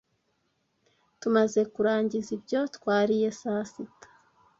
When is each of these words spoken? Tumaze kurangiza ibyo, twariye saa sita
Tumaze 1.21 1.61
kurangiza 1.73 2.29
ibyo, 2.37 2.61
twariye 2.75 3.29
saa 3.41 3.65
sita 3.71 4.07